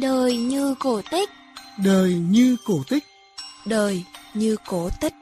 Đời 0.00 0.36
như 0.36 0.74
cổ 0.80 1.00
tích. 1.10 1.30
Đời 1.84 2.14
như 2.14 2.56
cổ 2.66 2.82
tích. 2.88 3.04
Đời 3.66 4.04
như 4.34 4.56
cổ 4.66 4.90
tích. 5.00 5.14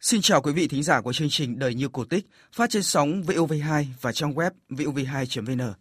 Xin 0.00 0.20
chào 0.20 0.42
quý 0.42 0.52
vị 0.52 0.68
thính 0.68 0.82
giả 0.82 1.00
của 1.00 1.12
chương 1.12 1.28
trình 1.30 1.58
Đời 1.58 1.74
như 1.74 1.88
cổ 1.88 2.04
tích 2.04 2.26
phát 2.52 2.70
trên 2.70 2.82
sóng 2.82 3.22
VOV2 3.22 3.84
và 4.00 4.12
trong 4.12 4.34
web 4.34 4.50
vov2.vn. 4.68 5.72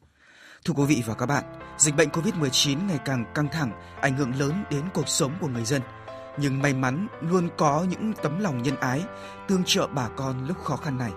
Thưa 0.66 0.74
quý 0.74 0.84
vị 0.88 1.04
và 1.06 1.14
các 1.14 1.26
bạn, 1.26 1.44
dịch 1.78 1.96
bệnh 1.96 2.10
COVID-19 2.10 2.88
ngày 2.88 3.00
càng 3.06 3.26
căng 3.36 3.48
thẳng, 3.52 3.72
ảnh 4.02 4.18
hưởng 4.18 4.36
lớn 4.40 4.64
đến 4.72 4.82
cuộc 4.94 5.08
sống 5.10 5.32
của 5.42 5.48
người 5.48 5.66
dân– 5.66 5.82
nhưng 6.40 6.62
may 6.62 6.74
mắn 6.74 7.08
luôn 7.22 7.50
có 7.58 7.86
những 7.90 8.14
tấm 8.24 8.40
lòng 8.40 8.64
nhân 8.64 8.76
ái 8.76 9.04
tương 9.48 9.64
trợ 9.64 9.88
bà 9.88 10.08
con 10.16 10.48
lúc 10.48 10.64
khó 10.64 10.76
khăn 10.76 10.98
này. 10.98 11.12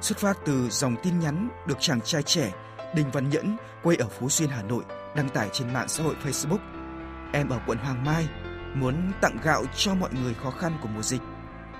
Xuất 0.00 0.18
phát 0.18 0.38
từ 0.44 0.68
dòng 0.70 0.96
tin 1.02 1.20
nhắn 1.20 1.48
được 1.66 1.76
chàng 1.80 2.00
trai 2.00 2.22
trẻ 2.22 2.52
Đinh 2.94 3.10
Văn 3.10 3.30
Nhẫn 3.30 3.56
quê 3.82 3.96
ở 3.96 4.06
Phú 4.08 4.28
Xuyên 4.28 4.48
Hà 4.48 4.62
Nội 4.62 4.84
đăng 5.16 5.28
tải 5.28 5.48
trên 5.52 5.72
mạng 5.72 5.88
xã 5.88 6.04
hội 6.04 6.14
Facebook. 6.24 6.58
Em 7.32 7.48
ở 7.48 7.60
quận 7.66 7.78
Hoàng 7.78 8.04
Mai 8.04 8.28
muốn 8.74 9.12
tặng 9.20 9.38
gạo 9.42 9.64
cho 9.76 9.94
mọi 9.94 10.10
người 10.22 10.34
khó 10.34 10.50
khăn 10.50 10.78
của 10.82 10.88
mùa 10.88 11.02
dịch. 11.02 11.22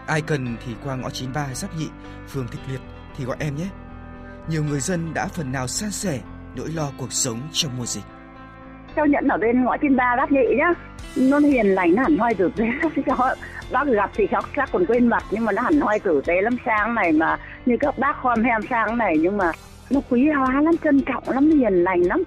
Ai 0.06 0.22
cần 0.22 0.56
thì 0.66 0.74
qua 0.84 0.96
ngõ 0.96 1.10
93 1.10 1.54
Giáp 1.54 1.76
Nhị, 1.76 1.88
phường 2.28 2.48
Thịnh 2.48 2.68
Liệt 2.68 2.80
thì 3.16 3.24
gọi 3.24 3.36
em 3.40 3.56
nhé. 3.56 3.68
Nhiều 4.48 4.64
người 4.64 4.80
dân 4.80 5.14
đã 5.14 5.26
phần 5.26 5.52
nào 5.52 5.66
san 5.66 5.90
sẻ 5.90 6.20
nỗi 6.56 6.68
lo 6.68 6.90
cuộc 6.98 7.12
sống 7.12 7.48
trong 7.52 7.76
mùa 7.76 7.86
dịch 7.86 8.04
cháu 8.98 9.06
nhận 9.06 9.28
ở 9.28 9.38
bên 9.38 9.64
ngõ 9.64 9.76
trên 9.76 9.96
ba 9.96 10.16
bác 10.16 10.32
nhị 10.32 10.56
nhá? 10.56 10.74
Nó 11.16 11.38
hiền 11.38 11.66
lành, 11.66 11.94
nó 11.94 12.02
hẳn 12.02 12.18
hoi 12.18 12.34
tử 12.34 12.50
tế 12.56 12.64
cháu 13.06 13.34
bác 13.72 13.86
gặp 13.86 14.10
thì 14.14 14.26
cháu 14.30 14.42
chắc 14.56 14.68
còn 14.72 14.86
quên 14.86 15.06
mặt, 15.06 15.24
nhưng 15.30 15.44
mà 15.44 15.52
nó 15.52 15.62
hẳn 15.62 15.80
hoi 15.80 15.98
tử 15.98 16.20
tế 16.26 16.40
lắm. 16.40 16.56
Sang 16.66 16.94
này 16.94 17.12
mà 17.12 17.38
như 17.66 17.76
các 17.80 17.98
bác 17.98 18.16
khom 18.16 18.42
hem 18.42 18.60
sang 18.70 18.98
này, 18.98 19.16
nhưng 19.20 19.36
mà 19.36 19.52
nó 19.90 20.00
quý 20.10 20.28
hóa 20.36 20.60
lắm, 20.62 20.74
trân 20.84 21.00
trọng 21.00 21.24
lắm, 21.28 21.50
hiền 21.50 21.84
lành 21.84 22.02
lắm. 22.02 22.22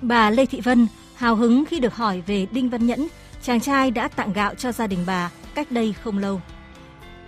Bà 0.00 0.30
Lê 0.30 0.46
Thị 0.46 0.60
Vân 0.60 0.86
hào 1.16 1.36
hứng 1.36 1.64
khi 1.64 1.80
được 1.80 1.94
hỏi 1.94 2.22
về 2.26 2.46
Đinh 2.52 2.70
Văn 2.70 2.86
Nhẫn. 2.86 3.06
Chàng 3.42 3.60
trai 3.60 3.90
đã 3.90 4.08
tặng 4.08 4.32
gạo 4.32 4.54
cho 4.54 4.72
gia 4.72 4.86
đình 4.86 5.00
bà 5.06 5.30
cách 5.54 5.66
đây 5.70 5.94
không 6.04 6.18
lâu. 6.18 6.40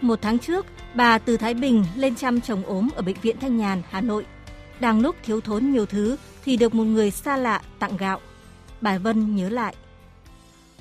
Một 0.00 0.18
tháng 0.22 0.38
trước, 0.38 0.66
bà 0.94 1.18
từ 1.18 1.36
Thái 1.36 1.54
Bình 1.54 1.84
lên 1.96 2.14
chăm 2.14 2.40
chồng 2.40 2.62
ốm 2.66 2.88
ở 2.96 3.02
bệnh 3.02 3.16
viện 3.22 3.36
Thanh 3.40 3.56
Nhàn, 3.56 3.82
Hà 3.90 4.00
Nội. 4.00 4.26
Đang 4.80 5.00
lúc 5.00 5.16
thiếu 5.24 5.40
thốn 5.40 5.70
nhiều 5.70 5.86
thứ 5.86 6.16
thì 6.44 6.56
được 6.56 6.74
một 6.74 6.84
người 6.84 7.10
xa 7.10 7.36
lạ 7.36 7.60
tặng 7.78 7.96
gạo. 7.96 8.20
Bà 8.80 8.98
Vân 8.98 9.36
nhớ 9.36 9.48
lại. 9.48 9.74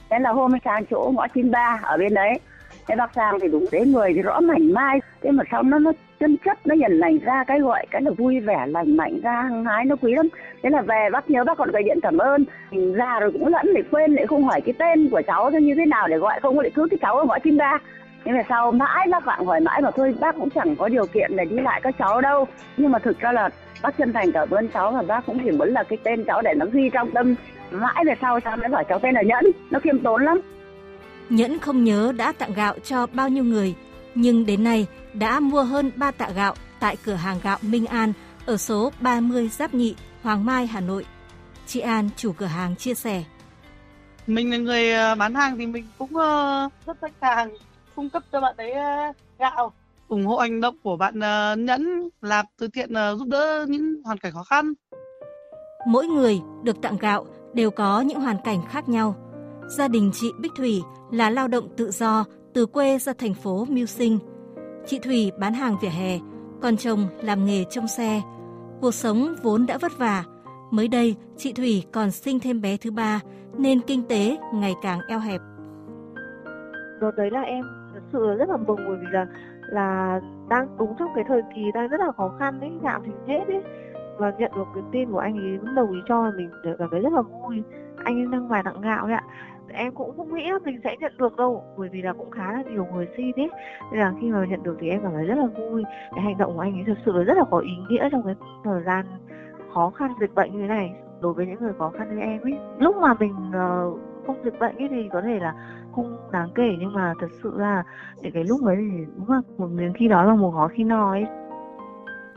Thế 0.09 0.19
là 0.19 0.31
hôm 0.31 0.53
ấy 0.53 0.59
sang 0.65 0.85
chỗ 0.89 1.11
ngõ 1.15 1.27
93 1.27 1.79
ở 1.83 1.97
bên 1.97 2.13
đấy. 2.13 2.39
Thế 2.87 2.95
bác 2.95 3.13
sang 3.15 3.39
thì 3.41 3.47
đúng 3.47 3.65
thế 3.71 3.85
người 3.85 4.13
thì 4.13 4.21
rõ 4.21 4.39
mảnh 4.39 4.73
mai. 4.73 4.99
Thế 5.21 5.31
mà 5.31 5.43
sau 5.51 5.63
nó 5.63 5.79
nó 5.79 5.91
chân 6.19 6.37
chất, 6.45 6.67
nó 6.67 6.75
dần 6.75 6.99
lành 6.99 7.17
ra 7.17 7.43
cái 7.43 7.59
gọi, 7.59 7.85
cái 7.91 8.01
là 8.01 8.11
vui 8.11 8.39
vẻ, 8.39 8.65
lành 8.67 8.97
mạnh 8.97 9.21
ra, 9.23 9.41
hăng 9.41 9.65
hái, 9.65 9.85
nó 9.85 9.95
quý 10.01 10.15
lắm 10.15 10.27
thế 10.63 10.69
là 10.69 10.81
về, 10.81 11.09
bác 11.11 11.29
nhớ 11.29 11.43
bác 11.43 11.57
còn 11.57 11.71
gọi 11.71 11.83
điện 11.83 11.99
cảm 12.01 12.17
ơn 12.17 12.45
già 12.71 13.19
rồi 13.19 13.31
cũng 13.31 13.47
lẫn 13.47 13.73
để 13.75 13.81
quên 13.91 14.13
lại 14.13 14.27
không 14.27 14.43
hỏi 14.43 14.61
cái 14.61 14.73
tên 14.79 15.09
của 15.09 15.21
cháu 15.27 15.51
như 15.51 15.75
thế 15.75 15.85
nào 15.85 16.07
để 16.07 16.17
gọi 16.17 16.39
không 16.39 16.55
có 16.55 16.61
lại 16.61 16.71
cứ 16.75 16.87
cái 16.91 16.97
cháu 17.01 17.17
ở 17.17 17.25
ngõ 17.25 17.39
93 17.39 17.77
nhưng 18.25 18.37
mà 18.37 18.43
sau 18.49 18.71
mãi 18.71 19.07
bác 19.11 19.25
bạn 19.25 19.45
hỏi 19.45 19.59
mãi 19.59 19.81
mà 19.81 19.91
thôi, 19.91 20.15
bác 20.19 20.35
cũng 20.35 20.49
chẳng 20.49 20.75
có 20.75 20.89
điều 20.89 21.05
kiện 21.05 21.35
để 21.35 21.45
đi 21.45 21.57
lại 21.59 21.81
các 21.83 21.95
cháu 21.99 22.21
đâu 22.21 22.47
nhưng 22.77 22.91
mà 22.91 22.99
thực 22.99 23.19
ra 23.19 23.31
là 23.31 23.49
bác 23.81 23.97
chân 23.97 24.13
thành 24.13 24.31
cảm 24.31 24.49
ơn 24.49 24.67
cháu 24.67 24.91
và 24.91 25.01
bác 25.01 25.25
cũng 25.25 25.39
chỉ 25.43 25.51
muốn 25.51 25.69
là 25.69 25.83
cái 25.83 25.97
tên 26.03 26.23
cháu 26.25 26.41
để 26.41 26.53
nó 26.57 26.65
ghi 26.73 26.89
trong 26.93 27.11
tâm 27.11 27.35
mãi 27.71 28.03
về 28.07 28.13
sau 28.21 28.39
cháu 28.39 28.57
mới 28.57 28.69
hỏi 28.69 28.85
cháu 28.89 28.99
tên 28.99 29.13
là 29.13 29.21
nhẫn 29.21 29.51
nó 29.71 29.79
khiêm 29.79 29.99
tốn 29.99 30.25
lắm 30.25 30.41
nhẫn 31.29 31.59
không 31.59 31.83
nhớ 31.83 32.13
đã 32.17 32.31
tặng 32.31 32.53
gạo 32.53 32.75
cho 32.83 33.07
bao 33.13 33.29
nhiêu 33.29 33.43
người 33.43 33.75
nhưng 34.15 34.45
đến 34.45 34.63
nay 34.63 34.87
đã 35.13 35.39
mua 35.39 35.63
hơn 35.63 35.91
3 35.95 36.11
tạ 36.11 36.29
gạo 36.35 36.55
tại 36.79 36.97
cửa 37.05 37.13
hàng 37.13 37.39
gạo 37.43 37.57
Minh 37.61 37.85
An 37.85 38.13
ở 38.45 38.57
số 38.57 38.91
30 38.99 39.49
Giáp 39.49 39.73
Nhị, 39.73 39.95
Hoàng 40.23 40.45
Mai, 40.45 40.67
Hà 40.67 40.79
Nội. 40.79 41.05
Chị 41.65 41.79
An, 41.79 42.09
chủ 42.15 42.31
cửa 42.31 42.45
hàng 42.45 42.75
chia 42.75 42.93
sẻ. 42.93 43.23
Mình 44.27 44.51
là 44.51 44.57
người 44.57 44.91
ờ, 44.91 45.15
bán 45.15 45.35
hàng 45.35 45.57
thì 45.57 45.65
mình 45.65 45.87
cũng 45.97 46.15
ờ, 46.15 46.69
rất 46.85 46.97
sẵn 47.01 47.11
sàng 47.21 47.49
cung 47.95 48.09
cấp 48.09 48.23
cho 48.31 48.41
bạn 48.41 48.55
ấy 48.57 48.71
ờ, 48.71 49.13
gạo 49.39 49.73
ủng 50.07 50.25
hộ 50.25 50.37
hành 50.37 50.61
động 50.61 50.75
của 50.83 50.97
bạn 50.97 51.17
uh, 51.17 51.59
Nhẫn 51.59 52.09
làm 52.21 52.45
từ 52.59 52.67
thiện 52.67 52.89
uh, 52.91 53.19
giúp 53.19 53.27
đỡ 53.27 53.65
những 53.69 54.03
hoàn 54.03 54.17
cảnh 54.17 54.33
khó 54.33 54.43
khăn. 54.43 54.73
Mỗi 55.87 56.07
người 56.07 56.39
được 56.63 56.81
tặng 56.81 56.97
gạo 56.97 57.25
đều 57.53 57.71
có 57.71 58.01
những 58.01 58.19
hoàn 58.19 58.37
cảnh 58.43 58.59
khác 58.69 58.89
nhau. 58.89 59.15
Gia 59.77 59.87
đình 59.87 60.11
chị 60.13 60.31
Bích 60.41 60.51
Thủy 60.57 60.81
là 61.11 61.29
lao 61.29 61.47
động 61.47 61.69
tự 61.77 61.91
do 61.91 62.25
từ 62.53 62.65
quê 62.65 62.97
ra 62.99 63.13
thành 63.17 63.33
phố 63.33 63.65
mưu 63.69 63.85
sinh. 63.85 64.19
Chị 64.85 64.99
Thủy 64.99 65.31
bán 65.39 65.53
hàng 65.53 65.75
vỉa 65.81 65.87
hè, 65.87 66.19
còn 66.61 66.77
chồng 66.77 67.07
làm 67.21 67.45
nghề 67.45 67.63
trông 67.63 67.87
xe. 67.87 68.21
Cuộc 68.81 68.93
sống 68.93 69.35
vốn 69.43 69.65
đã 69.65 69.77
vất 69.77 69.97
vả. 69.97 70.23
Mới 70.71 70.87
đây, 70.87 71.15
chị 71.37 71.53
Thủy 71.53 71.83
còn 71.91 72.11
sinh 72.11 72.39
thêm 72.39 72.61
bé 72.61 72.77
thứ 72.77 72.91
ba 72.91 73.19
nên 73.57 73.81
kinh 73.81 74.07
tế 74.07 74.37
ngày 74.53 74.73
càng 74.81 74.99
eo 75.07 75.19
hẹp. 75.19 75.41
Đợt 77.01 77.11
đấy 77.17 77.29
là 77.31 77.41
em 77.41 77.65
thật 77.93 77.99
sự 78.11 78.19
rất 78.39 78.49
là 78.49 78.57
mừng 78.57 78.77
bởi 78.87 78.97
vì 79.01 79.07
là 79.11 79.25
là 79.67 80.19
đang 80.49 80.67
đúng 80.77 80.95
trong 80.99 81.09
cái 81.15 81.23
thời 81.27 81.41
kỳ 81.55 81.71
đang 81.73 81.87
rất 81.87 81.99
là 81.99 82.11
khó 82.11 82.31
khăn 82.39 82.59
đấy 82.59 82.71
gạo 82.81 82.99
thì 83.05 83.11
hết 83.27 83.43
ấy. 83.47 83.61
Và 84.17 84.33
nhận 84.37 84.51
được 84.55 84.67
cái 84.73 84.83
tin 84.91 85.11
của 85.11 85.19
anh 85.19 85.37
ấy 85.37 85.73
đồng 85.75 85.91
ý 85.91 85.99
cho 86.07 86.31
mình 86.37 86.49
cảm 86.79 86.89
thấy 86.91 87.01
rất 87.01 87.13
là 87.13 87.21
vui. 87.21 87.63
Anh 88.03 88.15
ấy 88.15 88.27
đang 88.31 88.47
ngoài 88.47 88.63
tặng 88.63 88.81
gạo 88.81 89.05
ấy 89.05 89.13
ạ. 89.13 89.23
Em 89.73 89.93
cũng 89.93 90.17
không 90.17 90.35
nghĩ 90.35 90.51
là 90.51 90.59
mình 90.65 90.79
sẽ 90.83 90.95
nhận 90.99 91.11
được 91.17 91.35
đâu 91.35 91.63
bởi 91.77 91.89
vì 91.89 92.01
là 92.01 92.13
cũng 92.13 92.31
khá 92.31 92.53
là 92.53 92.63
nhiều 92.71 92.85
người 92.93 93.07
xin 93.17 93.31
ấy. 93.35 93.49
Nên 93.91 93.99
là 93.99 94.13
khi 94.21 94.31
mà 94.31 94.45
nhận 94.45 94.63
được 94.63 94.77
thì 94.79 94.89
em 94.89 95.01
cảm 95.03 95.11
thấy 95.13 95.25
rất 95.25 95.37
là 95.37 95.45
vui. 95.45 95.83
Cái 96.15 96.23
hành 96.23 96.37
động 96.37 96.53
của 96.55 96.61
anh 96.61 96.73
ấy 96.73 96.83
thật 96.87 96.97
sự 97.05 97.11
là 97.11 97.23
rất 97.23 97.37
là 97.37 97.43
có 97.51 97.57
ý 97.57 97.71
nghĩa 97.89 98.09
trong 98.11 98.23
cái 98.23 98.35
thời 98.63 98.83
gian 98.83 99.05
khó 99.73 99.89
khăn 99.89 100.11
dịch 100.19 100.35
bệnh 100.35 100.53
như 100.53 100.61
thế 100.61 100.67
này 100.67 100.95
đối 101.21 101.33
với 101.33 101.45
những 101.45 101.59
người 101.59 101.73
khó 101.77 101.89
khăn 101.89 102.15
như 102.15 102.21
em 102.21 102.41
ấy. 102.41 102.57
Lúc 102.77 102.95
mà 102.97 103.13
mình 103.19 103.33
uh, 103.49 103.99
không 104.27 104.35
dịch 104.43 104.59
bệnh 104.59 104.77
ấy 104.77 104.87
thì 104.89 105.09
có 105.13 105.21
thể 105.21 105.39
là 105.39 105.53
không 105.97 106.31
đáng 106.31 106.49
kể 106.55 106.69
nhưng 106.79 106.93
mà 106.93 107.13
thật 107.19 107.27
sự 107.43 107.51
là 107.55 107.83
để 108.21 108.31
cái 108.33 108.43
lúc 108.43 108.65
ấy 108.65 108.75
thì 108.77 109.05
đúng 109.17 109.31
là 109.31 109.41
một 109.57 109.67
miếng 109.67 109.93
khi 109.99 110.07
đó 110.07 110.23
là 110.23 110.35
một 110.35 110.51
gói 110.53 110.69
khi 110.75 110.83
no 110.83 111.11
ấy 111.11 111.23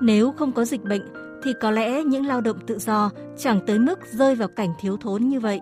nếu 0.00 0.32
không 0.32 0.52
có 0.52 0.64
dịch 0.64 0.84
bệnh 0.84 1.02
thì 1.42 1.52
có 1.60 1.70
lẽ 1.70 2.02
những 2.04 2.26
lao 2.26 2.40
động 2.40 2.56
tự 2.66 2.78
do 2.78 3.10
chẳng 3.36 3.60
tới 3.66 3.78
mức 3.78 3.98
rơi 4.06 4.34
vào 4.34 4.48
cảnh 4.48 4.68
thiếu 4.80 4.96
thốn 4.96 5.22
như 5.22 5.40
vậy. 5.40 5.60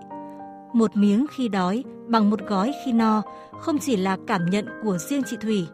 Một 0.73 0.97
miếng 0.97 1.27
khi 1.31 1.49
đói 1.49 1.85
bằng 2.09 2.31
một 2.31 2.41
gói 2.47 2.73
khi 2.85 2.93
no 2.93 3.23
không 3.61 3.79
chỉ 3.79 3.97
là 3.97 4.17
cảm 4.27 4.47
nhận 4.47 4.67
của 4.83 4.99
riêng 4.99 5.23
chị 5.27 5.37
Thủy. 5.41 5.67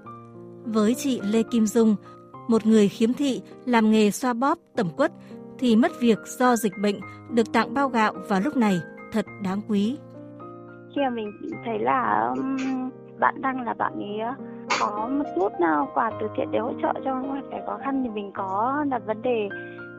Với 0.65 0.95
chị 0.95 1.21
Lê 1.21 1.43
Kim 1.43 1.67
Dung, 1.67 1.97
một 2.49 2.67
người 2.67 2.89
khiếm 2.89 3.13
thị 3.13 3.43
làm 3.65 3.91
nghề 3.91 4.11
xoa 4.11 4.33
bóp 4.33 4.59
tẩm 4.77 4.89
quất 4.97 5.13
thì 5.59 5.77
mất 5.77 5.93
việc 6.01 6.19
do 6.39 6.57
dịch 6.57 6.73
bệnh 6.83 7.01
được 7.31 7.53
tặng 7.53 7.75
bao 7.75 7.89
gạo 7.89 8.15
vào 8.29 8.41
lúc 8.41 8.57
này 8.57 8.81
thật 9.13 9.27
đáng 9.43 9.61
quý 9.69 9.97
khi 10.95 11.03
mà 11.03 11.11
mình 11.11 11.33
thấy 11.65 11.79
là 11.79 12.33
um, 12.37 12.91
bạn 13.19 13.35
đăng 13.41 13.65
là 13.65 13.75
bạn 13.75 13.93
ấy 13.93 14.21
uh, 14.31 14.37
có 14.81 15.09
một 15.11 15.25
chút 15.35 15.53
nào 15.61 15.89
quà 15.95 16.11
từ 16.21 16.29
thiện 16.37 16.51
để 16.51 16.59
hỗ 16.59 16.73
trợ 16.83 16.93
cho 17.05 17.15
hoàn 17.15 17.51
cảnh 17.51 17.63
khó 17.67 17.79
khăn 17.85 18.03
thì 18.03 18.09
mình 18.09 18.31
có 18.35 18.85
đặt 18.89 19.03
vấn 19.07 19.23
đề. 19.23 19.49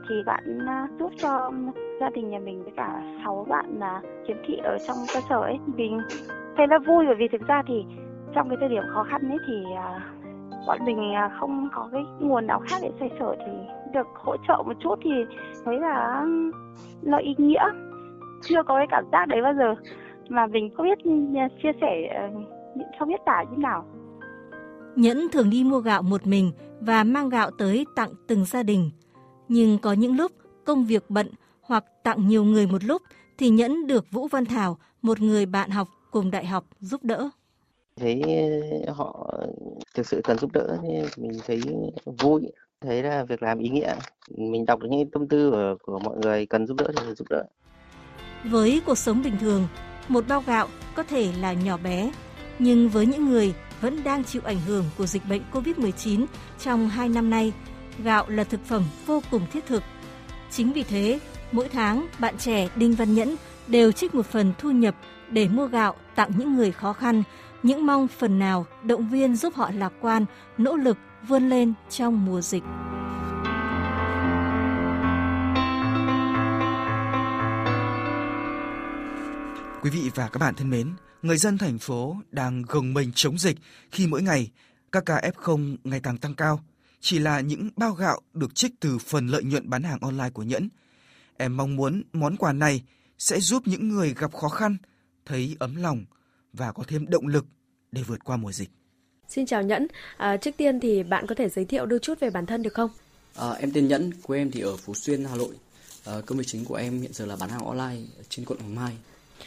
Thì 0.09 0.15
bạn 0.25 0.57
uh, 0.57 0.99
giúp 0.99 1.11
cho 1.17 1.37
um, 1.37 1.71
gia 1.99 2.09
đình 2.09 2.29
nhà 2.29 2.39
mình 2.39 2.63
với 2.63 2.73
cả 2.75 3.01
sáu 3.23 3.45
bạn 3.49 3.65
là 3.79 4.01
khiếm 4.27 4.37
thị 4.45 4.57
ở 4.63 4.77
trong 4.87 4.97
cơ 5.13 5.19
sở 5.29 5.39
ấy. 5.39 5.59
Mình 5.65 6.01
thấy 6.57 6.67
là 6.67 6.79
vui 6.79 7.05
bởi 7.05 7.15
vì 7.15 7.27
thực 7.27 7.47
ra 7.47 7.61
thì 7.67 7.85
trong 8.33 8.49
cái 8.49 8.57
thời 8.59 8.69
điểm 8.69 8.83
khó 8.93 9.03
khăn 9.03 9.29
ấy 9.29 9.37
thì 9.47 9.63
bọn 10.67 10.77
mình 10.85 11.13
không 11.39 11.69
có 11.73 11.89
cái 11.91 12.05
nguồn 12.19 12.47
nào 12.47 12.61
khác 12.69 12.75
để 12.81 12.91
xoay 12.99 13.11
sở 13.19 13.35
thì 13.45 13.51
được 13.93 14.07
hỗ 14.13 14.37
trợ 14.47 14.63
một 14.65 14.73
chút 14.79 14.99
thì 15.03 15.25
thấy 15.65 15.79
là 15.79 16.19
um, 16.19 16.51
nó 17.01 17.17
ý 17.17 17.35
nghĩa. 17.37 17.63
Chưa 18.41 18.63
có 18.63 18.77
cái 18.77 18.87
cảm 18.89 19.03
giác 19.11 19.25
đấy 19.25 19.41
bao 19.41 19.53
giờ 19.53 19.75
mà 20.29 20.47
mình 20.47 20.69
không 20.77 20.85
biết 20.85 21.11
chia 21.63 21.71
sẻ 21.81 22.27
không 22.99 23.09
biết 23.09 23.21
tả 23.25 23.43
như 23.51 23.57
nào 23.57 23.85
Nhẫn 24.95 25.27
thường 25.31 25.49
đi 25.49 25.63
mua 25.63 25.79
gạo 25.79 26.01
một 26.01 26.27
mình 26.27 26.51
và 26.79 27.03
mang 27.03 27.29
gạo 27.29 27.51
tới 27.57 27.85
tặng 27.95 28.09
từng 28.27 28.45
gia 28.45 28.63
đình. 28.63 28.91
Nhưng 29.47 29.77
có 29.77 29.93
những 29.93 30.17
lúc 30.17 30.31
công 30.65 30.85
việc 30.85 31.03
bận 31.09 31.27
hoặc 31.61 31.85
tặng 32.03 32.27
nhiều 32.27 32.43
người 32.43 32.67
một 32.67 32.83
lúc 32.83 33.01
thì 33.37 33.49
Nhẫn 33.49 33.87
được 33.87 34.05
Vũ 34.11 34.27
Văn 34.27 34.45
Thảo, 34.45 34.77
một 35.01 35.21
người 35.21 35.45
bạn 35.45 35.69
học 35.69 35.87
cùng 36.11 36.31
đại 36.31 36.45
học 36.45 36.65
giúp 36.79 37.03
đỡ. 37.03 37.29
Thấy 37.99 38.21
họ 38.87 39.33
thực 39.95 40.07
sự 40.07 40.21
cần 40.23 40.37
giúp 40.37 40.51
đỡ 40.53 40.77
mình 41.17 41.31
thấy 41.47 41.61
vui, 42.19 42.41
thấy 42.81 43.03
là 43.03 43.23
việc 43.23 43.43
làm 43.43 43.59
ý 43.59 43.69
nghĩa. 43.69 43.95
Mình 44.37 44.65
đọc 44.65 44.79
được 44.79 44.87
những 44.91 45.09
tâm 45.11 45.27
tư 45.27 45.51
của, 45.51 45.75
của 45.83 45.99
mọi 45.99 46.17
người 46.17 46.45
cần 46.45 46.67
giúp 46.67 46.77
đỡ 46.77 46.87
thì 46.97 47.13
giúp 47.13 47.27
đỡ. 47.29 47.43
Với 48.51 48.81
cuộc 48.85 48.97
sống 48.97 49.21
bình 49.23 49.37
thường, 49.39 49.67
một 50.07 50.27
bao 50.27 50.43
gạo 50.47 50.67
có 50.95 51.03
thể 51.03 51.31
là 51.39 51.53
nhỏ 51.53 51.77
bé, 51.77 52.11
nhưng 52.59 52.89
với 52.89 53.05
những 53.05 53.25
người 53.29 53.53
vẫn 53.81 54.03
đang 54.03 54.23
chịu 54.23 54.41
ảnh 54.45 54.59
hưởng 54.67 54.85
của 54.97 55.05
dịch 55.05 55.29
bệnh 55.29 55.41
COVID-19 55.53 56.25
trong 56.59 56.89
2 56.89 57.09
năm 57.09 57.29
nay, 57.29 57.53
gạo 58.03 58.29
là 58.29 58.43
thực 58.43 58.65
phẩm 58.65 58.83
vô 59.05 59.21
cùng 59.31 59.41
thiết 59.53 59.65
thực. 59.65 59.83
Chính 60.51 60.73
vì 60.73 60.83
thế, 60.83 61.19
mỗi 61.51 61.69
tháng 61.69 62.07
bạn 62.19 62.37
trẻ 62.37 62.69
Đinh 62.75 62.95
Văn 62.95 63.13
Nhẫn 63.13 63.35
đều 63.67 63.91
trích 63.91 64.15
một 64.15 64.25
phần 64.25 64.53
thu 64.57 64.71
nhập 64.71 64.95
để 65.29 65.47
mua 65.47 65.67
gạo 65.67 65.95
tặng 66.15 66.31
những 66.37 66.55
người 66.55 66.71
khó 66.71 66.93
khăn, 66.93 67.23
những 67.63 67.85
mong 67.85 68.07
phần 68.07 68.39
nào 68.39 68.65
động 68.83 69.09
viên 69.09 69.35
giúp 69.35 69.55
họ 69.55 69.71
lạc 69.75 69.93
quan, 70.01 70.25
nỗ 70.57 70.75
lực 70.75 70.97
vươn 71.27 71.49
lên 71.49 71.73
trong 71.89 72.25
mùa 72.25 72.41
dịch. 72.41 72.63
Quý 79.85 79.91
vị 79.91 80.09
và 80.15 80.27
các 80.27 80.39
bạn 80.39 80.55
thân 80.55 80.69
mến, 80.69 80.93
người 81.21 81.37
dân 81.37 81.57
thành 81.57 81.79
phố 81.79 82.15
đang 82.31 82.61
gồng 82.61 82.93
mình 82.93 83.11
chống 83.15 83.37
dịch 83.37 83.57
khi 83.91 84.07
mỗi 84.07 84.21
ngày 84.21 84.51
các 84.91 85.03
ca 85.05 85.15
F0 85.15 85.75
ngày 85.83 85.99
càng 85.99 86.17
tăng 86.17 86.35
cao. 86.35 86.59
Chỉ 86.99 87.19
là 87.19 87.39
những 87.39 87.69
bao 87.75 87.91
gạo 87.91 88.21
được 88.33 88.55
trích 88.55 88.71
từ 88.79 88.97
phần 88.97 89.27
lợi 89.27 89.43
nhuận 89.43 89.69
bán 89.69 89.83
hàng 89.83 89.99
online 90.01 90.29
của 90.29 90.43
Nhẫn. 90.43 90.69
Em 91.37 91.57
mong 91.57 91.75
muốn 91.75 92.03
món 92.13 92.37
quà 92.37 92.53
này 92.53 92.83
sẽ 93.17 93.39
giúp 93.39 93.63
những 93.65 93.89
người 93.89 94.13
gặp 94.17 94.33
khó 94.33 94.49
khăn 94.49 94.77
thấy 95.25 95.55
ấm 95.59 95.75
lòng 95.75 96.05
và 96.53 96.71
có 96.71 96.83
thêm 96.87 97.09
động 97.09 97.27
lực 97.27 97.45
để 97.91 98.03
vượt 98.03 98.23
qua 98.23 98.37
mùa 98.37 98.51
dịch. 98.51 98.69
Xin 99.27 99.45
chào 99.45 99.63
Nhẫn, 99.63 99.87
à, 100.17 100.37
trước 100.37 100.57
tiên 100.57 100.79
thì 100.79 101.03
bạn 101.03 101.27
có 101.27 101.35
thể 101.35 101.49
giới 101.49 101.65
thiệu 101.65 101.85
đôi 101.85 101.99
chút 101.99 102.19
về 102.19 102.29
bản 102.29 102.45
thân 102.45 102.63
được 102.63 102.73
không? 102.73 102.89
À, 103.35 103.49
em 103.49 103.71
tên 103.71 103.87
Nhẫn, 103.87 104.11
quê 104.23 104.37
em 104.37 104.51
thì 104.51 104.61
ở 104.61 104.77
Phú 104.77 104.93
Xuyên, 104.93 105.25
Hà 105.25 105.35
Nội. 105.35 105.55
À, 106.05 106.13
công 106.25 106.37
việc 106.37 106.45
chính 106.47 106.65
của 106.65 106.75
em 106.75 107.01
hiện 107.01 107.13
giờ 107.13 107.25
là 107.25 107.35
bán 107.39 107.49
hàng 107.49 107.65
online 107.65 108.01
trên 108.29 108.45
quận 108.45 108.59
Hoàng 108.59 108.75
Mai. 108.75 108.97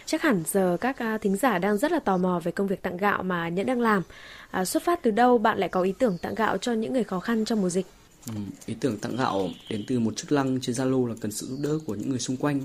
Chắc 0.06 0.23
hẳn 0.23 0.43
giờ 0.46 0.76
các 0.81 0.96
uh, 1.14 1.20
thính 1.20 1.37
giả 1.37 1.58
đang 1.58 1.79
rất 1.79 1.93
là 1.93 1.99
tò 1.99 2.17
mò 2.17 2.40
về 2.44 2.52
công 2.52 2.67
việc 2.67 2.82
tặng 2.82 2.96
gạo 2.96 3.23
mà 3.23 3.49
Nhẫn 3.49 3.67
đang 3.67 3.81
làm. 3.81 4.02
À, 4.50 4.64
xuất 4.64 4.82
phát 4.82 5.02
từ 5.02 5.11
đâu 5.11 5.38
bạn 5.38 5.58
lại 5.58 5.69
có 5.69 5.82
ý 5.82 5.94
tưởng 5.99 6.19
tặng 6.19 6.35
gạo 6.35 6.58
cho 6.58 6.73
những 6.73 6.93
người 6.93 7.05
khó 7.05 7.20
khăn 7.20 7.44
trong 7.44 7.61
mùa 7.61 7.69
dịch? 7.69 7.87
Ừ, 8.26 8.35
ý 8.67 8.75
tưởng 8.81 8.99
tặng 8.99 9.17
gạo 9.17 9.49
đến 9.70 9.85
từ 9.87 9.99
một 9.99 10.17
chức 10.17 10.32
năng 10.32 10.61
trên 10.61 10.75
Zalo 10.75 11.06
là 11.06 11.14
cần 11.20 11.31
sự 11.31 11.46
giúp 11.46 11.58
đỡ 11.62 11.79
của 11.87 11.94
những 11.94 12.11
người 12.11 12.19
xung 12.19 12.37
quanh. 12.37 12.61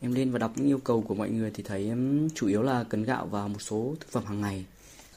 Em 0.00 0.12
lên 0.12 0.30
và 0.30 0.38
đọc 0.38 0.52
những 0.56 0.66
yêu 0.66 0.78
cầu 0.78 1.02
của 1.02 1.14
mọi 1.14 1.30
người 1.30 1.50
thì 1.54 1.62
thấy 1.62 1.88
em 1.88 2.28
chủ 2.34 2.46
yếu 2.46 2.62
là 2.62 2.84
cần 2.88 3.04
gạo 3.04 3.26
và 3.30 3.46
một 3.46 3.62
số 3.62 3.94
thực 4.00 4.08
phẩm 4.08 4.24
hàng 4.26 4.40
ngày. 4.40 4.64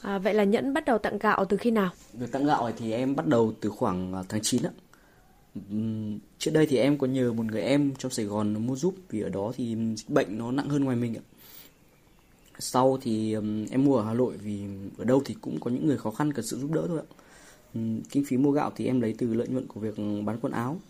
À, 0.02 0.18
vậy 0.18 0.34
là 0.34 0.44
Nhẫn 0.44 0.74
bắt 0.74 0.84
đầu 0.84 0.98
tặng 0.98 1.18
gạo 1.18 1.44
từ 1.44 1.56
khi 1.56 1.70
nào? 1.70 1.90
Việc 2.12 2.32
tặng 2.32 2.44
gạo 2.44 2.70
thì 2.78 2.92
em 2.92 3.16
bắt 3.16 3.26
đầu 3.26 3.52
từ 3.60 3.70
khoảng 3.70 4.12
à, 4.12 4.22
tháng 4.28 4.40
9 4.42 4.62
ạ. 4.62 4.72
Trước 6.38 6.50
đây 6.50 6.66
thì 6.66 6.76
em 6.76 6.98
có 6.98 7.06
nhờ 7.06 7.32
một 7.32 7.46
người 7.46 7.62
em 7.62 7.92
trong 7.98 8.10
Sài 8.10 8.24
Gòn 8.24 8.66
mua 8.66 8.76
giúp 8.76 8.94
vì 9.10 9.20
ở 9.20 9.28
đó 9.28 9.52
thì 9.56 9.76
dịch 9.96 10.10
bệnh 10.10 10.38
nó 10.38 10.52
nặng 10.52 10.68
hơn 10.68 10.84
ngoài 10.84 10.96
mình 10.96 11.14
ạ 11.14 11.24
sau 12.58 12.98
thì 13.02 13.32
um, 13.32 13.66
em 13.70 13.84
mua 13.84 13.96
ở 13.96 14.04
Hà 14.04 14.12
Nội 14.12 14.36
vì 14.36 14.60
ở 14.98 15.04
đâu 15.04 15.22
thì 15.24 15.36
cũng 15.40 15.60
có 15.60 15.70
những 15.70 15.86
người 15.86 15.98
khó 15.98 16.10
khăn 16.10 16.32
cần 16.32 16.46
sự 16.46 16.58
giúp 16.58 16.70
đỡ 16.70 16.84
thôi 16.88 16.98
ạ. 16.98 17.06
Um, 17.74 18.00
kinh 18.10 18.24
phí 18.24 18.36
mua 18.36 18.50
gạo 18.50 18.72
thì 18.76 18.86
em 18.86 19.00
lấy 19.00 19.14
từ 19.18 19.34
lợi 19.34 19.48
nhuận 19.48 19.66
của 19.66 19.80
việc 19.80 19.94
bán 20.24 20.38
quần 20.40 20.52
áo. 20.52 20.80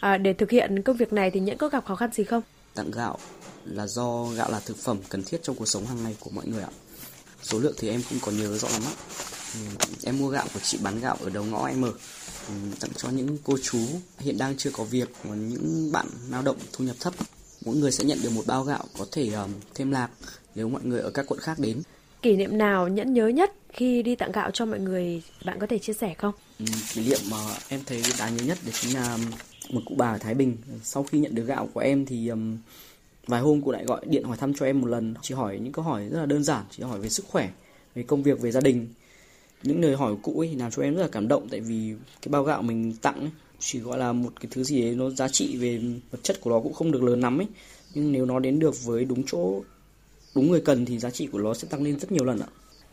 À, 0.00 0.16
để 0.16 0.32
thực 0.32 0.50
hiện 0.50 0.82
công 0.82 0.96
việc 0.96 1.12
này 1.12 1.30
thì 1.30 1.40
Nhẫn 1.40 1.58
có 1.58 1.68
gặp 1.68 1.84
khó 1.86 1.96
khăn 1.96 2.10
gì 2.12 2.24
không? 2.24 2.42
Tặng 2.74 2.90
gạo 2.90 3.18
là 3.64 3.86
do 3.86 4.24
gạo 4.24 4.50
là 4.50 4.60
thực 4.60 4.76
phẩm 4.76 4.98
cần 5.08 5.22
thiết 5.22 5.42
trong 5.42 5.56
cuộc 5.56 5.66
sống 5.66 5.86
hàng 5.86 6.02
ngày 6.02 6.16
của 6.20 6.30
mọi 6.30 6.46
người 6.46 6.62
ạ. 6.62 6.70
Số 7.42 7.58
lượng 7.58 7.74
thì 7.78 7.88
em 7.88 8.00
cũng 8.10 8.18
có 8.22 8.32
nhớ 8.32 8.58
rõ 8.58 8.68
lắm 8.72 8.82
ạ. 8.86 8.94
Um, 9.54 9.76
em 10.04 10.18
mua 10.18 10.28
gạo 10.28 10.46
của 10.54 10.60
chị 10.60 10.78
bán 10.82 11.00
gạo 11.00 11.16
ở 11.20 11.30
đầu 11.30 11.44
ngõ 11.44 11.66
em 11.66 11.84
ở 11.84 11.92
tặng 12.80 12.90
cho 12.96 13.10
những 13.10 13.38
cô 13.44 13.58
chú 13.62 13.78
hiện 14.18 14.38
đang 14.38 14.56
chưa 14.56 14.70
có 14.72 14.84
việc 14.84 15.08
và 15.24 15.36
những 15.36 15.92
bạn 15.92 16.06
lao 16.30 16.42
động 16.42 16.56
thu 16.72 16.84
nhập 16.84 16.96
thấp 17.00 17.14
mỗi 17.64 17.76
người 17.76 17.92
sẽ 17.92 18.04
nhận 18.04 18.22
được 18.22 18.30
một 18.32 18.46
bao 18.46 18.64
gạo 18.64 18.84
có 18.98 19.06
thể 19.12 19.32
um, 19.32 19.50
thêm 19.74 19.90
lạc 19.90 20.08
nếu 20.58 20.68
mọi 20.68 20.84
người 20.84 21.00
ở 21.00 21.10
các 21.10 21.26
quận 21.28 21.40
khác 21.40 21.58
đến. 21.58 21.82
Kỷ 22.22 22.36
niệm 22.36 22.58
nào 22.58 22.88
nhẫn 22.88 23.14
nhớ 23.14 23.28
nhất 23.28 23.52
khi 23.72 24.02
đi 24.02 24.14
tặng 24.14 24.32
gạo 24.32 24.50
cho 24.50 24.66
mọi 24.66 24.80
người 24.80 25.22
bạn 25.44 25.58
có 25.58 25.66
thể 25.66 25.78
chia 25.78 25.92
sẻ 25.92 26.14
không? 26.14 26.34
Ừ, 26.58 26.64
kỷ 26.94 27.08
niệm 27.08 27.18
mà 27.30 27.36
em 27.68 27.80
thấy 27.86 28.02
đáng 28.18 28.36
nhớ 28.36 28.44
nhất 28.44 28.58
đấy 28.64 28.72
chính 28.80 28.94
là 28.94 29.18
một 29.70 29.80
cụ 29.86 29.94
bà 29.98 30.10
ở 30.10 30.18
Thái 30.18 30.34
Bình. 30.34 30.56
Sau 30.82 31.02
khi 31.02 31.18
nhận 31.18 31.34
được 31.34 31.44
gạo 31.44 31.68
của 31.72 31.80
em 31.80 32.06
thì 32.06 32.28
um, 32.28 32.56
vài 33.26 33.40
hôm 33.40 33.60
cụ 33.60 33.72
lại 33.72 33.84
gọi 33.84 34.00
điện 34.06 34.24
hỏi 34.24 34.36
thăm 34.36 34.54
cho 34.54 34.66
em 34.66 34.80
một 34.80 34.86
lần. 34.86 35.14
Chỉ 35.22 35.34
hỏi 35.34 35.58
những 35.62 35.72
câu 35.72 35.84
hỏi 35.84 36.08
rất 36.10 36.20
là 36.20 36.26
đơn 36.26 36.44
giản, 36.44 36.64
chỉ 36.70 36.82
hỏi 36.82 37.00
về 37.00 37.08
sức 37.08 37.26
khỏe, 37.28 37.50
về 37.94 38.02
công 38.02 38.22
việc, 38.22 38.40
về 38.40 38.50
gia 38.50 38.60
đình. 38.60 38.88
Những 39.62 39.80
lời 39.80 39.96
hỏi 39.96 40.14
của 40.14 40.32
cụ 40.32 40.40
ấy 40.40 40.54
làm 40.58 40.70
cho 40.70 40.82
em 40.82 40.94
rất 40.96 41.02
là 41.02 41.08
cảm 41.12 41.28
động 41.28 41.48
tại 41.50 41.60
vì 41.60 41.94
cái 42.22 42.30
bao 42.30 42.44
gạo 42.44 42.62
mình 42.62 42.92
tặng 43.02 43.20
ấy, 43.20 43.30
chỉ 43.58 43.78
gọi 43.78 43.98
là 43.98 44.12
một 44.12 44.32
cái 44.40 44.48
thứ 44.50 44.64
gì 44.64 44.82
đấy 44.82 44.94
nó 44.94 45.10
giá 45.10 45.28
trị 45.28 45.56
về 45.56 45.80
vật 46.10 46.18
chất 46.22 46.40
của 46.40 46.50
nó 46.50 46.60
cũng 46.60 46.72
không 46.72 46.92
được 46.92 47.02
lớn 47.02 47.20
lắm 47.20 47.40
ấy 47.40 47.46
nhưng 47.94 48.12
nếu 48.12 48.26
nó 48.26 48.38
đến 48.38 48.58
được 48.58 48.84
với 48.84 49.04
đúng 49.04 49.22
chỗ 49.26 49.62
đúng 50.34 50.50
người 50.50 50.60
cần 50.60 50.84
thì 50.84 50.98
giá 50.98 51.10
trị 51.10 51.26
của 51.26 51.38
nó 51.38 51.54
sẽ 51.54 51.68
tăng 51.70 51.82
lên 51.82 51.98
rất 51.98 52.12
nhiều 52.12 52.24
lần 52.24 52.40
ạ 52.40 52.46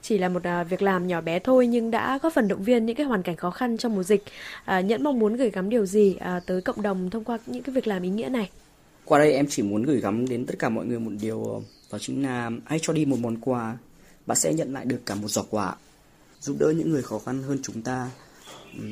chỉ 0.07 0.17
là 0.17 0.29
một 0.29 0.43
à, 0.43 0.63
việc 0.63 0.81
làm 0.81 1.07
nhỏ 1.07 1.21
bé 1.21 1.39
thôi 1.39 1.67
nhưng 1.67 1.91
đã 1.91 2.19
góp 2.21 2.33
phần 2.33 2.47
động 2.47 2.63
viên 2.63 2.85
những 2.85 2.95
cái 2.95 3.05
hoàn 3.05 3.23
cảnh 3.23 3.35
khó 3.35 3.51
khăn 3.51 3.77
trong 3.77 3.95
mùa 3.95 4.03
dịch. 4.03 4.23
À, 4.65 4.81
Nhẫn 4.81 5.03
mong 5.03 5.19
muốn 5.19 5.35
gửi 5.35 5.49
gắm 5.49 5.69
điều 5.69 5.85
gì 5.85 6.15
à, 6.19 6.39
tới 6.45 6.61
cộng 6.61 6.81
đồng 6.81 7.09
thông 7.09 7.23
qua 7.23 7.37
những 7.45 7.63
cái 7.63 7.75
việc 7.75 7.87
làm 7.87 8.03
ý 8.03 8.09
nghĩa 8.09 8.29
này? 8.29 8.49
Qua 9.05 9.19
đây 9.19 9.33
em 9.33 9.45
chỉ 9.49 9.63
muốn 9.63 9.83
gửi 9.83 10.01
gắm 10.01 10.27
đến 10.27 10.45
tất 10.45 10.55
cả 10.59 10.69
mọi 10.69 10.85
người 10.85 10.99
một 10.99 11.11
điều 11.21 11.63
đó 11.91 11.97
chính 12.01 12.23
là 12.23 12.51
hãy 12.65 12.79
cho 12.81 12.93
đi 12.93 13.05
một 13.05 13.19
món 13.19 13.37
quà, 13.37 13.77
bạn 14.25 14.37
sẽ 14.37 14.53
nhận 14.53 14.73
lại 14.73 14.85
được 14.85 14.99
cả 15.05 15.15
một 15.15 15.27
giỏ 15.27 15.43
quà. 15.49 15.75
Giúp 16.39 16.55
đỡ 16.59 16.73
những 16.77 16.91
người 16.91 17.01
khó 17.01 17.19
khăn 17.19 17.43
hơn 17.43 17.59
chúng 17.63 17.81
ta, 17.81 18.09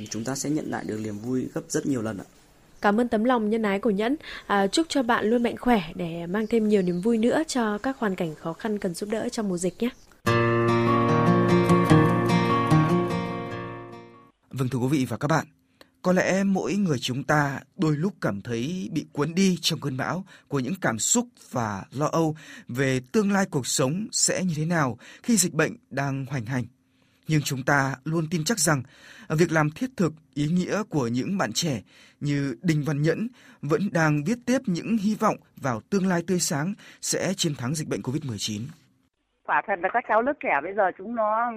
chúng 0.10 0.24
ta 0.24 0.36
sẽ 0.36 0.50
nhận 0.50 0.72
lại 0.72 0.84
được 0.88 1.00
niềm 1.04 1.18
vui 1.18 1.48
gấp 1.54 1.62
rất 1.70 1.86
nhiều 1.86 2.02
lần 2.02 2.18
ạ. 2.18 2.26
Cảm 2.84 3.00
ơn 3.00 3.08
tấm 3.08 3.24
lòng 3.24 3.50
nhân 3.50 3.64
ái 3.64 3.80
của 3.80 3.90
Nhẫn. 3.90 4.16
À, 4.48 4.68
chúc 4.68 4.86
cho 4.90 5.04
bạn 5.04 5.26
luôn 5.26 5.44
mạnh 5.44 5.58
khỏe 5.58 5.82
để 5.96 6.28
mang 6.28 6.48
thêm 6.48 6.68
nhiều 6.68 6.82
niềm 6.82 7.02
vui 7.02 7.18
nữa 7.18 7.44
cho 7.48 7.78
các 7.78 7.98
hoàn 7.98 8.16
cảnh 8.16 8.36
khó 8.36 8.54
khăn 8.54 8.80
cần 8.80 8.94
giúp 8.94 9.10
đỡ 9.10 9.30
trong 9.30 9.50
mùa 9.50 9.58
dịch 9.58 9.74
nhé. 9.80 9.90
Vâng 14.50 14.70
thưa 14.72 14.80
quý 14.80 14.88
vị 14.92 15.06
và 15.10 15.18
các 15.18 15.28
bạn, 15.28 15.46
có 16.02 16.14
lẽ 16.14 16.44
mỗi 16.44 16.74
người 16.76 16.98
chúng 17.00 17.24
ta 17.24 17.60
đôi 17.78 17.98
lúc 17.98 18.14
cảm 18.22 18.42
thấy 18.42 18.90
bị 18.92 19.06
cuốn 19.12 19.36
đi 19.36 19.58
trong 19.62 19.80
cơn 19.80 19.98
bão 19.98 20.26
của 20.48 20.60
những 20.60 20.76
cảm 20.82 21.00
xúc 21.00 21.28
và 21.52 21.84
lo 21.92 22.10
âu 22.12 22.36
về 22.68 23.00
tương 23.12 23.32
lai 23.32 23.46
cuộc 23.52 23.68
sống 23.68 24.08
sẽ 24.12 24.44
như 24.44 24.54
thế 24.56 24.66
nào 24.66 24.98
khi 25.24 25.38
dịch 25.38 25.54
bệnh 25.54 25.76
đang 25.90 26.26
hoành 26.26 26.46
hành 26.46 26.66
nhưng 27.28 27.42
chúng 27.42 27.64
ta 27.66 27.96
luôn 28.06 28.26
tin 28.32 28.44
chắc 28.44 28.60
rằng 28.60 28.82
việc 29.30 29.52
làm 29.52 29.70
thiết 29.76 29.90
thực, 29.98 30.14
ý 30.34 30.48
nghĩa 30.48 30.84
của 30.90 31.08
những 31.08 31.38
bạn 31.38 31.54
trẻ 31.54 31.82
như 32.20 32.56
Đinh 32.62 32.84
Văn 32.88 33.02
Nhẫn 33.02 33.28
vẫn 33.62 33.82
đang 33.92 34.24
viết 34.28 34.38
tiếp 34.46 34.58
những 34.66 34.98
hy 34.98 35.16
vọng 35.20 35.36
vào 35.62 35.82
tương 35.90 36.08
lai 36.08 36.22
tươi 36.28 36.40
sáng 36.40 36.74
sẽ 37.02 37.34
chiến 37.38 37.54
thắng 37.58 37.76
dịch 37.76 37.90
bệnh 37.90 38.02
COVID-19. 38.02 38.62
Quả 39.44 39.62
thật 39.68 39.80
là 39.80 39.90
các 39.94 40.04
cháu 40.08 40.22
lớp 40.22 40.34
trẻ 40.44 40.60
bây 40.64 40.74
giờ 40.74 40.92
chúng 40.98 41.16
nó 41.16 41.52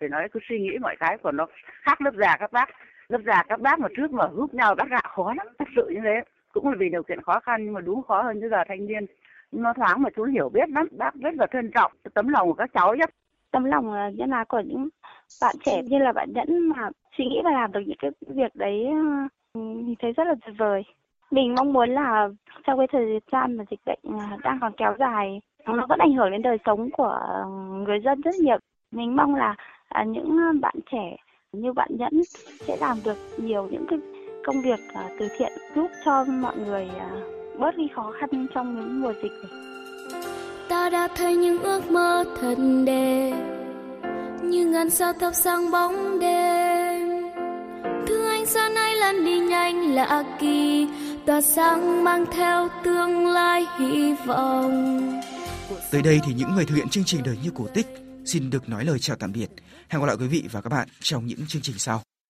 phải 0.00 0.08
nói 0.08 0.28
cứ 0.32 0.40
suy 0.48 0.60
nghĩ 0.60 0.78
mọi 0.80 0.96
cái 1.00 1.18
của 1.22 1.32
nó 1.32 1.46
khác 1.82 2.00
lớp 2.00 2.12
già 2.20 2.36
các 2.40 2.52
bác. 2.52 2.68
Lớp 3.08 3.20
già 3.26 3.42
các 3.48 3.60
bác 3.60 3.80
mà 3.80 3.88
trước 3.96 4.10
mà 4.10 4.24
giúp 4.36 4.54
nhau 4.54 4.74
bắt 4.74 4.88
gạo 4.90 5.12
khó 5.16 5.34
lắm, 5.34 5.46
thật 5.58 5.68
sự 5.76 5.88
như 5.94 6.00
thế. 6.04 6.30
Cũng 6.52 6.68
là 6.68 6.76
vì 6.78 6.88
điều 6.88 7.02
kiện 7.02 7.22
khó 7.22 7.40
khăn 7.40 7.64
nhưng 7.64 7.74
mà 7.74 7.80
đúng 7.80 8.02
khó 8.02 8.22
hơn 8.22 8.40
bây 8.40 8.50
giờ 8.50 8.56
thanh 8.68 8.86
niên 8.86 9.06
nó 9.52 9.72
thoáng 9.76 10.02
mà 10.02 10.10
chú 10.16 10.24
hiểu 10.24 10.48
biết 10.48 10.68
lắm 10.68 10.88
bác 10.98 11.14
rất 11.14 11.34
là 11.34 11.46
trân 11.52 11.70
trọng 11.74 11.92
tấm 12.14 12.28
lòng 12.28 12.48
của 12.48 12.54
các 12.54 12.70
cháu 12.74 12.94
nhất 12.94 13.10
tấm 13.50 13.64
lòng 13.64 14.16
nhân 14.16 14.30
ái 14.30 14.44
của 14.44 14.60
những 14.60 14.88
bạn 15.40 15.56
trẻ 15.64 15.82
như 15.82 15.98
là 15.98 16.12
bạn 16.12 16.32
nhẫn 16.32 16.68
mà 16.68 16.90
suy 17.18 17.24
nghĩ 17.24 17.40
và 17.44 17.50
làm 17.50 17.72
được 17.72 17.80
những 17.86 17.96
cái 17.98 18.10
việc 18.20 18.54
đấy 18.54 18.86
ờ, 18.86 19.60
mình 19.60 19.94
thấy 19.98 20.12
rất 20.12 20.24
là 20.26 20.34
tuyệt 20.46 20.54
vời. 20.58 20.82
Mình 21.30 21.54
mong 21.54 21.72
muốn 21.72 21.90
là 21.90 22.28
trong 22.66 22.78
cái 22.78 22.86
thời 22.92 23.20
gian 23.32 23.56
mà 23.56 23.64
dịch 23.70 23.80
bệnh 23.86 23.98
ờ, 24.02 24.36
đang 24.42 24.58
còn 24.60 24.72
kéo 24.76 24.94
dài, 24.98 25.40
nó 25.66 25.86
vẫn 25.88 25.98
ảnh 25.98 26.12
hưởng 26.12 26.30
đến 26.30 26.42
đời 26.42 26.58
sống 26.66 26.90
của 26.90 27.18
ờ, 27.20 27.44
người 27.86 28.00
dân 28.04 28.20
rất 28.20 28.34
nhiều. 28.34 28.58
Mình 28.90 29.16
mong 29.16 29.34
là 29.34 29.54
à, 29.88 30.04
những 30.04 30.60
bạn 30.60 30.74
trẻ 30.92 31.16
như 31.52 31.72
bạn 31.72 31.88
nhẫn 31.98 32.22
sẽ 32.66 32.76
làm 32.80 32.96
được 33.04 33.16
nhiều 33.38 33.68
những 33.70 33.86
cái 33.88 33.98
công 34.44 34.62
việc 34.62 34.80
từ 35.18 35.28
thiện 35.38 35.52
giúp 35.74 35.90
cho 36.04 36.24
mọi 36.24 36.56
người 36.56 36.88
bớt 37.58 37.76
đi 37.76 37.88
khó 37.94 38.12
khăn 38.20 38.46
trong 38.54 38.76
những 38.76 39.02
mùa 39.02 39.12
dịch 39.22 39.32
này. 39.32 39.60
Ta 40.68 40.90
đã 40.90 41.08
thấy 41.16 41.36
những 41.36 41.58
ước 41.62 41.90
mơ 41.90 42.24
thật 42.40 42.54
đẹp 42.86 43.55
như 44.50 44.66
ngàn 44.66 44.90
sao 44.90 45.12
thắp 45.12 45.32
sáng 45.44 45.70
bóng 45.70 46.20
đêm. 46.20 47.08
Thương 48.06 48.28
anh, 48.28 48.46
xa 48.46 48.68
nay 48.68 48.96
lần 48.96 49.24
đi 49.24 49.38
nhanh 49.38 49.94
lạ 49.94 50.24
kỳ 50.40 50.86
tỏa 51.26 51.40
sáng 51.40 52.04
mang 52.04 52.24
theo 52.32 52.68
tương 52.84 53.26
lai 53.26 53.66
hy 53.78 54.14
vọng. 54.26 55.20
Tới 55.90 56.02
đây 56.02 56.20
thì 56.26 56.34
những 56.34 56.54
người 56.54 56.64
thực 56.64 56.74
hiện 56.74 56.88
chương 56.88 57.04
trình 57.04 57.22
đời 57.24 57.38
như 57.42 57.50
cổ 57.54 57.66
tích 57.74 57.86
xin 58.24 58.50
được 58.50 58.68
nói 58.68 58.84
lời 58.84 58.98
chào 58.98 59.16
tạm 59.16 59.32
biệt. 59.32 59.48
Hẹn 59.88 60.00
gặp 60.00 60.06
lại 60.06 60.16
quý 60.20 60.26
vị 60.26 60.44
và 60.52 60.60
các 60.60 60.70
bạn 60.70 60.88
trong 61.00 61.26
những 61.26 61.46
chương 61.48 61.62
trình 61.62 61.78
sau. 61.78 62.02